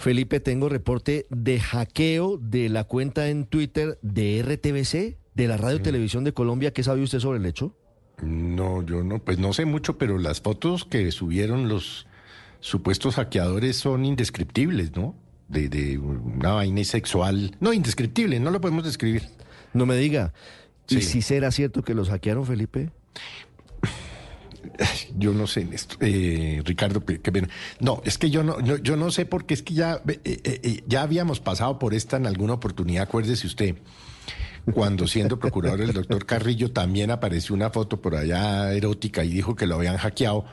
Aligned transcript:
Felipe, 0.00 0.40
tengo 0.40 0.70
reporte 0.70 1.26
de 1.28 1.60
hackeo 1.60 2.38
de 2.38 2.70
la 2.70 2.84
cuenta 2.84 3.28
en 3.28 3.44
Twitter 3.44 3.98
de 4.00 4.42
RTBC, 4.42 5.18
de 5.34 5.46
la 5.46 5.58
Radio 5.58 5.82
Televisión 5.82 6.24
de 6.24 6.32
Colombia. 6.32 6.72
¿Qué 6.72 6.82
sabe 6.82 7.02
usted 7.02 7.18
sobre 7.18 7.38
el 7.38 7.44
hecho? 7.44 7.76
No, 8.22 8.82
yo 8.82 9.04
no, 9.04 9.18
pues 9.18 9.38
no 9.38 9.52
sé 9.52 9.66
mucho, 9.66 9.98
pero 9.98 10.16
las 10.16 10.40
fotos 10.40 10.86
que 10.86 11.12
subieron 11.12 11.68
los 11.68 12.06
supuestos 12.60 13.16
hackeadores 13.16 13.76
son 13.76 14.06
indescriptibles, 14.06 14.96
¿no? 14.96 15.14
De, 15.48 15.68
de 15.68 15.98
una 15.98 16.54
vaina 16.54 16.82
sexual. 16.84 17.54
No, 17.60 17.74
indescriptible, 17.74 18.40
no 18.40 18.50
lo 18.50 18.60
podemos 18.62 18.84
describir. 18.84 19.24
No 19.74 19.84
me 19.84 19.96
diga. 19.96 20.32
¿Y 20.88 21.02
si 21.02 21.20
será 21.20 21.50
cierto 21.50 21.82
que 21.82 21.92
los 21.92 22.08
hackearon, 22.08 22.46
Felipe? 22.46 22.88
Yo 25.16 25.32
no 25.32 25.46
sé. 25.46 25.68
Eh, 26.00 26.62
Ricardo, 26.64 27.04
qué 27.04 27.32
pena. 27.32 27.48
No, 27.80 28.02
es 28.04 28.18
que 28.18 28.30
yo 28.30 28.42
no, 28.42 28.60
yo, 28.60 28.76
yo 28.78 28.96
no 28.96 29.10
sé 29.10 29.26
porque 29.26 29.54
es 29.54 29.62
que 29.62 29.74
ya, 29.74 30.02
eh, 30.08 30.20
eh, 30.24 30.60
eh, 30.62 30.82
ya 30.86 31.02
habíamos 31.02 31.40
pasado 31.40 31.78
por 31.78 31.94
esta 31.94 32.16
en 32.16 32.26
alguna 32.26 32.54
oportunidad, 32.54 33.04
acuérdese 33.04 33.46
usted. 33.46 33.76
Cuando 34.72 35.06
siendo 35.06 35.38
procurador 35.38 35.80
el 35.80 35.92
doctor 35.92 36.26
Carrillo 36.26 36.70
también 36.70 37.10
apareció 37.10 37.54
una 37.54 37.70
foto 37.70 38.00
por 38.00 38.14
allá 38.14 38.72
erótica 38.72 39.24
y 39.24 39.30
dijo 39.30 39.56
que 39.56 39.66
lo 39.66 39.76
habían 39.76 39.96
hackeado. 39.96 40.44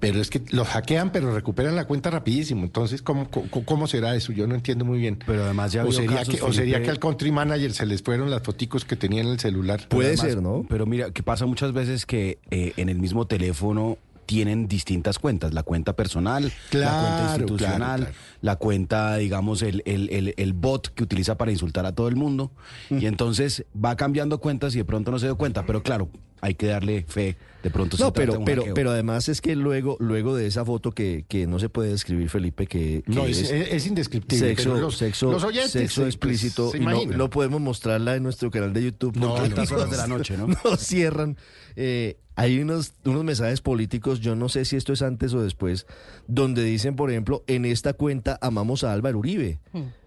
Pero 0.00 0.18
es 0.18 0.30
que 0.30 0.42
los 0.50 0.66
hackean, 0.66 1.12
pero 1.12 1.34
recuperan 1.34 1.76
la 1.76 1.84
cuenta 1.84 2.10
rapidísimo. 2.10 2.64
Entonces, 2.64 3.02
¿cómo, 3.02 3.30
cómo, 3.30 3.50
cómo 3.50 3.86
será 3.86 4.16
eso? 4.16 4.32
Yo 4.32 4.46
no 4.46 4.54
entiendo 4.54 4.86
muy 4.86 4.98
bien. 4.98 5.18
Pero 5.26 5.44
además 5.44 5.72
ya 5.72 5.84
o 5.84 5.92
sería, 5.92 6.16
casos, 6.16 6.36
que, 6.36 6.42
o 6.42 6.52
sería 6.54 6.82
que 6.82 6.88
al 6.88 6.98
country 6.98 7.30
manager 7.30 7.72
se 7.74 7.84
les 7.84 8.02
fueron 8.02 8.30
las 8.30 8.42
foticos 8.42 8.86
que 8.86 8.96
tenía 8.96 9.20
en 9.20 9.28
el 9.28 9.38
celular. 9.38 9.86
Puede 9.88 10.08
Además, 10.08 10.26
ser, 10.26 10.42
¿no? 10.42 10.64
Pero 10.70 10.86
mira, 10.86 11.10
que 11.10 11.22
pasa 11.22 11.44
muchas 11.44 11.74
veces 11.74 12.06
que 12.06 12.38
eh, 12.50 12.72
en 12.78 12.88
el 12.88 12.98
mismo 12.98 13.26
teléfono 13.26 13.98
tienen 14.30 14.68
distintas 14.68 15.18
cuentas, 15.18 15.52
la 15.54 15.64
cuenta 15.64 15.96
personal, 15.96 16.52
la 16.70 17.00
cuenta 17.00 17.26
institucional, 17.30 17.78
claro, 17.80 18.12
claro. 18.12 18.14
la 18.42 18.54
cuenta, 18.54 19.16
digamos, 19.16 19.60
el, 19.62 19.82
el, 19.86 20.08
el, 20.10 20.34
el 20.36 20.52
bot 20.52 20.94
que 20.94 21.02
utiliza 21.02 21.36
para 21.36 21.50
insultar 21.50 21.84
a 21.84 21.96
todo 21.96 22.06
el 22.06 22.14
mundo. 22.14 22.52
Y 22.90 23.06
entonces 23.06 23.64
va 23.74 23.96
cambiando 23.96 24.38
cuentas 24.38 24.72
y 24.76 24.78
de 24.78 24.84
pronto 24.84 25.10
no 25.10 25.18
se 25.18 25.26
dio 25.26 25.36
cuenta, 25.36 25.66
pero 25.66 25.82
claro, 25.82 26.10
hay 26.40 26.54
que 26.54 26.66
darle 26.66 27.04
fe, 27.06 27.36
de 27.62 27.70
pronto 27.70 27.96
se 27.96 28.02
No, 28.02 28.12
trata 28.12 28.20
de 28.20 28.26
pero, 28.26 28.38
un 28.40 28.44
pero, 28.44 28.74
pero 28.74 28.90
además 28.90 29.28
es 29.28 29.40
que 29.40 29.54
luego, 29.56 29.96
luego 30.00 30.34
de 30.34 30.46
esa 30.46 30.64
foto 30.64 30.92
que, 30.92 31.24
que 31.28 31.46
no 31.46 31.58
se 31.58 31.68
puede 31.68 31.90
describir, 31.90 32.28
Felipe, 32.30 32.66
que, 32.66 33.02
que 33.06 33.12
No, 33.12 33.26
es, 33.26 33.38
es- 33.38 33.50
es 33.72 33.86
indescriptible. 33.86 34.48
sexo, 34.48 34.70
pero 34.70 34.80
los, 34.80 34.96
sexo, 34.96 35.30
los 35.32 35.44
oyentes, 35.44 35.72
sexo 35.72 36.02
pues, 36.02 36.14
explícito 36.14 36.70
se 36.70 36.78
y 36.78 36.80
no, 36.80 37.04
no 37.04 37.28
podemos 37.30 37.60
mostrarla 37.60 38.16
en 38.16 38.22
nuestro 38.22 38.50
canal 38.50 38.72
de 38.72 38.84
YouTube. 38.84 39.16
No, 39.16 39.34
porque 39.34 39.40
no, 39.50 39.56
altas 39.56 39.72
horas 39.72 39.84
nos- 39.86 39.90
de 39.90 39.96
la 39.98 40.06
noche, 40.06 40.36
¿no? 40.38 40.46
nos 40.64 40.80
cierran. 40.80 41.36
Eh, 41.76 42.16
hay 42.36 42.58
unos, 42.60 42.94
unos 43.04 43.22
mensajes 43.24 43.60
políticos, 43.60 44.20
yo 44.20 44.34
no 44.34 44.48
sé 44.48 44.64
si 44.64 44.76
esto 44.76 44.94
es 44.94 45.02
antes 45.02 45.34
o 45.34 45.42
después, 45.42 45.86
donde 46.26 46.64
dicen, 46.64 46.96
por 46.96 47.10
ejemplo, 47.10 47.44
en 47.46 47.66
esta 47.66 47.92
cuenta 47.92 48.38
amamos 48.40 48.82
a 48.84 48.94
Álvaro 48.94 49.18
Uribe. 49.18 49.58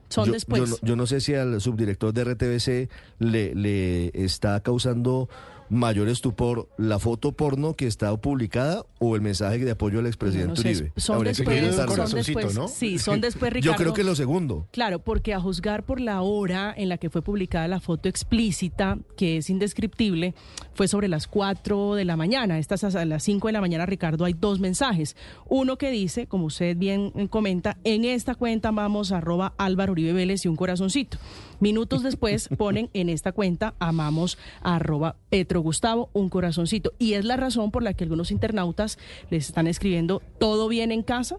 Son 0.09 0.25
yo, 0.25 0.33
después. 0.33 0.59
Yo 0.61 0.67
no, 0.67 0.75
yo 0.81 0.95
no 0.95 1.05
sé 1.07 1.21
si 1.21 1.33
al 1.35 1.59
subdirector 1.61 2.13
de 2.13 2.23
RTBC 2.23 2.89
le, 3.19 3.53
le 3.55 4.07
está 4.13 4.59
causando 4.61 5.27
mayor 5.69 6.07
estupor 6.09 6.69
la 6.77 6.99
foto 6.99 7.31
porno 7.31 7.73
que 7.75 7.87
está 7.87 8.15
publicada 8.17 8.85
o 8.99 9.15
el 9.15 9.21
mensaje 9.21 9.59
de 9.59 9.71
apoyo 9.71 9.97
al 9.99 10.03
No 10.03 10.09
expresidente 10.09 10.61
sé, 10.61 10.69
Uribe. 10.69 10.91
son 10.97 11.15
Habría 11.17 11.31
después, 11.31 11.75
son 11.75 12.11
después, 12.11 12.55
¿no? 12.55 12.67
sí, 12.67 12.99
son 12.99 13.21
después, 13.21 13.51
Yo 13.51 13.55
Ricardo. 13.55 13.77
creo 13.77 13.93
que 13.93 14.03
lo 14.03 14.15
segundo. 14.15 14.67
Claro, 14.71 14.99
porque 14.99 15.33
a 15.33 15.39
juzgar 15.39 15.83
por 15.83 15.99
la 15.99 16.21
hora 16.21 16.73
en 16.75 16.89
la 16.89 16.97
que 16.97 17.09
fue 17.09 17.21
publicada 17.21 17.67
la 17.67 17.79
foto 17.79 18.09
explícita, 18.09 18.97
que 19.17 19.37
es 19.37 19.49
indescriptible, 19.49 20.33
fue 20.73 20.87
sobre 20.87 21.07
las 21.07 21.27
4 21.27 21.95
de 21.95 22.05
la 22.05 22.15
mañana. 22.17 22.59
Estas 22.59 22.83
a 22.83 23.05
las 23.05 23.23
5 23.23 23.47
de 23.47 23.53
la 23.53 23.61
mañana, 23.61 23.85
Ricardo, 23.85 24.25
hay 24.25 24.33
dos 24.33 24.59
mensajes. 24.59 25.15
Uno 25.47 25.77
que 25.77 25.91
dice, 25.91 26.27
como 26.27 26.45
usted 26.45 26.77
bien 26.77 27.11
eh, 27.15 27.27
comenta, 27.29 27.77
en 27.83 28.05
esta 28.05 28.35
cuenta 28.35 28.71
vamos 28.71 29.11
arroba 29.11 29.53
Álvaro 29.57 29.93
Uribe 29.93 30.13
Vélez 30.13 30.45
y 30.45 30.47
un 30.47 30.55
corazoncito. 30.55 31.17
Minutos 31.63 32.03
después 32.03 32.49
ponen 32.57 32.89
en 32.93 33.07
esta 33.07 33.31
cuenta 33.31 33.73
amamos 33.79 34.37
arroba 34.63 35.15
Petro 35.29 35.61
Gustavo, 35.61 36.09
un 36.11 36.27
corazoncito. 36.27 36.91
Y 36.99 37.13
es 37.13 37.23
la 37.23 37.37
razón 37.37 37.71
por 37.71 37.83
la 37.83 37.93
que 37.93 38.03
algunos 38.03 38.31
internautas 38.31 38.99
les 39.29 39.47
están 39.47 39.67
escribiendo, 39.67 40.21
¿todo 40.41 40.67
bien 40.67 40.91
en 40.91 41.03
casa? 41.03 41.37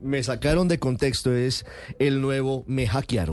Me 0.00 0.22
sacaron 0.22 0.68
de 0.68 0.78
contexto, 0.78 1.34
es 1.34 1.66
el 1.98 2.22
nuevo 2.22 2.64
me 2.66 2.86
hackearon. 2.86 3.26